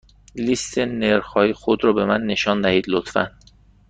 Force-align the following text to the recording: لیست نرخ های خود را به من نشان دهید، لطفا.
لیست 0.35 0.77
نرخ 0.77 1.25
های 1.25 1.53
خود 1.53 1.83
را 1.83 1.93
به 1.93 2.05
من 2.05 2.21
نشان 2.25 2.61
دهید، 2.61 2.89
لطفا. 2.89 3.31